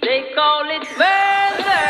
they 0.00 0.30
call 0.34 0.68
it 0.68 0.84
murder. 0.98 1.84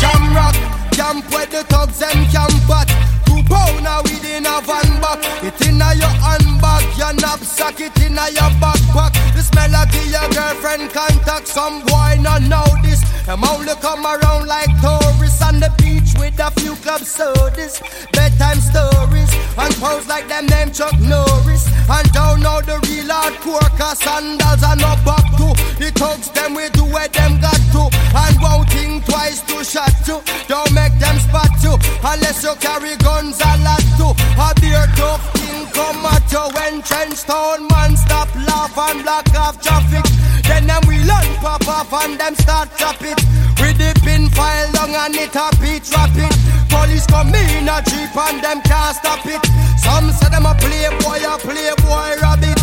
Jam 0.00 0.34
rock, 0.34 0.56
camp 0.92 1.24
where 1.32 1.46
the 1.46 1.62
thugs 1.68 2.00
and 2.00 2.24
camp 2.32 2.70
at. 2.70 2.88
Two 3.26 3.42
pounder 3.44 4.00
within 4.04 4.46
a 4.46 4.60
van 4.64 5.00
back. 5.00 5.20
It 5.44 5.60
inna 5.66 5.92
your 5.94 6.14
handbag, 6.24 6.84
your 6.96 7.12
knapsack, 7.20 7.80
it 7.80 7.98
inna 8.00 8.30
your 8.32 8.50
backpack. 8.62 9.12
This 9.34 9.52
melody 9.54 10.08
your 10.08 10.28
girlfriend 10.32 10.90
contact. 10.90 11.48
Some 11.48 11.84
boy 11.84 12.16
not 12.20 12.42
know 12.42 12.64
this. 12.82 13.02
Them 13.26 13.44
only 13.44 13.74
come 13.80 14.06
around 14.06 14.46
like 14.46 14.72
tourists 14.80 15.42
on 15.42 15.60
the 15.60 15.72
beach 15.78 16.14
with 16.18 16.38
a 16.40 16.50
few 16.60 16.76
club 16.76 17.02
sodas, 17.02 17.80
bedtime 18.12 18.60
stories, 18.60 19.32
and 19.58 19.74
pose 19.76 20.06
like 20.06 20.28
them 20.28 20.46
name 20.46 20.72
Chuck 20.72 20.98
Norris. 21.00 21.73
And 21.84 22.08
don't 22.12 22.40
know 22.40 22.60
the 22.64 22.80
real 22.88 23.12
hardcore, 23.12 23.68
cause 23.76 24.00
sandals 24.00 24.62
are 24.64 24.76
not 24.76 25.04
back 25.04 25.24
to. 25.36 25.52
The 25.76 25.92
thugs 25.92 26.30
them 26.32 26.54
we 26.54 26.68
do 26.70 26.84
where 26.84 27.08
them 27.08 27.40
got 27.40 27.60
to, 27.76 27.92
and 27.92 28.36
won't 28.40 28.70
think 28.70 29.04
twice 29.04 29.42
to 29.52 29.62
shot 29.62 29.92
you. 30.08 30.22
Don't 30.48 30.72
make 30.72 30.96
them 30.98 31.18
spot 31.20 31.52
you, 31.60 31.76
unless 32.00 32.42
you 32.42 32.54
carry 32.56 32.96
guns 32.96 33.36
a 33.36 33.52
lot 33.60 33.84
too. 34.00 34.16
A 34.40 34.48
beer 34.60 34.88
tough 34.96 35.20
king 35.36 35.66
come 35.76 36.06
at 36.08 36.24
you 36.32 36.44
when 36.56 36.80
trench 36.82 37.20
town 37.24 37.68
man 37.68 37.96
stop 37.96 38.32
laugh 38.48 38.72
and 38.88 39.02
block 39.04 39.28
off 39.36 39.60
traffic. 39.60 40.08
Then 40.48 40.66
them 40.66 40.82
we 40.88 40.98
learn 41.04 41.28
pop 41.44 41.68
off 41.68 41.92
and 42.04 42.18
them 42.18 42.34
start 42.34 42.68
chop 42.78 43.02
it. 43.02 43.20
With 43.60 43.76
the 43.76 43.92
pin 44.00 44.30
file 44.30 44.72
long 44.72 44.94
and 44.94 45.16
it 45.16 45.36
a 45.36 45.52
beat 45.60 45.84
rapid. 45.92 46.32
Police 46.74 47.06
come 47.06 47.34
in 47.34 47.68
a 47.68 47.78
jeep 47.86 48.16
and 48.16 48.42
them 48.42 48.60
can't 48.62 48.96
stop 48.96 49.24
it. 49.26 49.42
Some 49.78 50.10
say 50.10 50.28
them 50.28 50.46
a 50.46 50.54
playboy, 50.58 51.22
a 51.22 51.38
playboy 51.38 52.18
rabbit. 52.18 52.58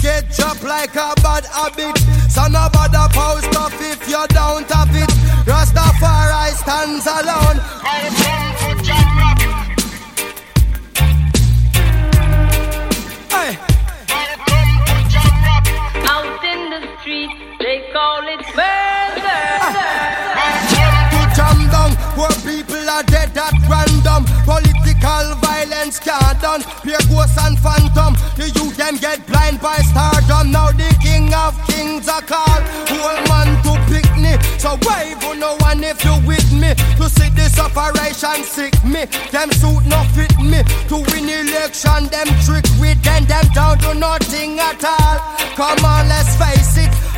Get 0.00 0.28
dropped 0.36 0.62
like 0.62 0.94
a 0.96 1.14
bad 1.24 1.44
habit. 1.48 1.96
So 2.28 2.44
no 2.46 2.68
bother 2.72 3.08
post 3.12 3.56
up 3.56 3.72
if 3.80 4.06
you 4.08 4.20
don't 4.28 4.68
have 4.70 4.94
it. 4.94 5.10
Rastafari 5.48 6.52
stands 6.60 7.06
alone. 7.06 7.58
Poor 22.20 22.28
people 22.44 22.84
are 22.90 23.02
dead 23.04 23.32
at 23.32 23.56
random. 23.64 24.28
Political 24.44 25.40
violence 25.40 25.98
can't 25.98 26.36
done. 26.42 26.60
Pure 26.84 27.00
ghosts 27.08 27.40
and 27.40 27.56
phantom. 27.58 28.12
The 28.36 28.52
youth 28.52 28.76
them 28.76 28.96
get 28.96 29.26
blind 29.26 29.58
by 29.58 29.78
stardom. 29.88 30.52
Now 30.52 30.68
the 30.68 30.92
king 31.00 31.32
of 31.32 31.56
kings 31.64 32.08
are 32.12 32.20
called. 32.20 32.60
Whole 32.92 33.24
man 33.24 33.56
to 33.64 33.72
picnic. 33.88 34.36
So 34.60 34.76
wave 34.84 35.16
on 35.24 35.40
no 35.40 35.56
one 35.64 35.82
if 35.82 36.04
you 36.04 36.12
with 36.28 36.52
me? 36.52 36.76
To 37.00 37.08
see 37.08 37.30
this 37.32 37.58
operation 37.58 38.44
sick 38.44 38.76
me. 38.84 39.08
Them 39.32 39.48
suit 39.56 39.80
no 39.88 40.04
fit 40.12 40.36
me. 40.44 40.60
To 40.92 41.00
win 41.00 41.24
election 41.24 42.04
them 42.12 42.28
trick 42.44 42.68
with 42.76 43.00
them. 43.00 43.24
Them 43.24 43.48
down 43.54 43.78
to 43.78 43.94
nothing 43.94 44.60
at 44.60 44.84
all. 44.84 45.16
Come 45.56 45.84
on 45.88 45.99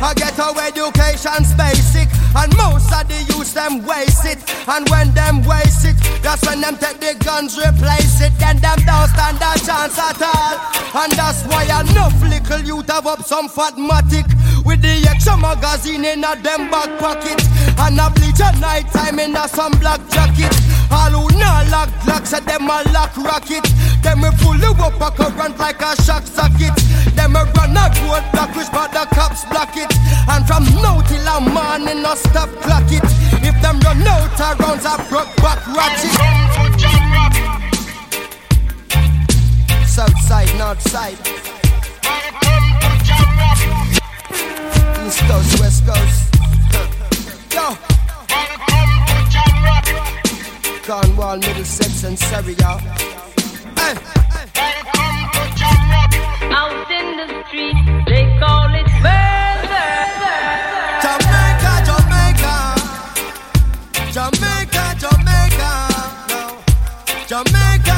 I 0.03 0.13
get 0.15 0.37
our 0.37 0.51
education's 0.59 1.55
basic 1.55 2.11
And 2.35 2.51
most 2.59 2.91
of 2.91 3.07
the 3.07 3.23
youth 3.31 3.55
them 3.55 3.87
waste 3.87 4.27
it. 4.27 4.43
And 4.67 4.83
when 4.91 5.15
them 5.15 5.47
waste 5.47 5.87
it 5.87 5.95
That's 6.19 6.43
when 6.43 6.59
them 6.59 6.75
take 6.75 6.99
the 6.99 7.15
guns 7.23 7.55
replace 7.55 8.19
it. 8.19 8.35
Then 8.35 8.59
them 8.59 8.83
don't 8.83 9.07
stand 9.15 9.39
a 9.39 9.55
chance 9.63 9.95
at 9.95 10.19
all. 10.19 10.59
And 10.91 11.11
that's 11.15 11.47
why 11.47 11.63
enough 11.63 12.19
little 12.19 12.59
youth 12.59 12.91
have 12.91 13.07
up 13.07 13.23
some 13.23 13.47
fatmatic. 13.47 14.27
With 14.67 14.81
the 14.83 15.07
extra 15.07 15.37
magazine 15.37 16.03
in 16.03 16.23
a 16.23 16.35
them 16.35 16.69
back 16.69 16.99
pocket. 16.99 17.39
And 17.79 17.95
a 17.95 18.11
bleach 18.11 18.43
at 18.43 18.59
night 18.59 18.91
time 18.91 19.19
in 19.19 19.35
a 19.39 19.47
some 19.47 19.71
black 19.79 20.03
jacket. 20.11 20.51
All 20.91 21.15
who 21.15 21.39
not 21.39 21.71
lock 22.05 22.25
say 22.25 22.41
them 22.41 22.67
a 22.67 22.83
lock 22.91 23.15
rocket. 23.15 23.63
Them 24.03 24.19
we 24.19 24.29
pull 24.43 24.59
you 24.59 24.75
up 24.83 24.99
a 24.99 25.09
current 25.15 25.57
like 25.57 25.81
a 25.81 25.95
shock 26.03 26.23
socket 26.27 26.52
and 31.87 31.97
me 31.97 32.03
no 32.03 32.15
stop 32.15 32.49
clock 32.61 32.83
it. 32.91 33.03
If 33.43 33.61
them 33.61 33.79
run 33.79 34.07
out 34.07 34.39
of 34.39 34.59
rounds, 34.59 34.85
I 34.85 34.97
broke 35.09 35.35
back 35.37 35.65
ratchet. 35.67 36.11
South 39.87 40.19
side, 40.21 40.51
north 40.57 40.81
side. 40.81 41.17
East 45.05 45.19
coast, 45.29 45.59
west 45.59 45.85
coast. 45.85 46.35
Yo. 47.53 47.77
Cornwall, 50.83 51.37
Middlesex, 51.37 52.03
and 52.03 52.19
Surrey, 52.19 52.55
y'all. 52.55 52.79
Hey. 53.77 53.95
Out 56.51 56.91
in 56.91 57.17
the 57.17 57.43
street. 57.47 58.12
Jamaica. 67.33 67.92